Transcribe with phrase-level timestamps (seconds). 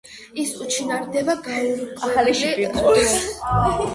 [0.43, 3.15] ის უჩინარდება გაურკვეველ დროს.